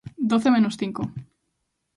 [0.31, 1.01] Doce menos cinco.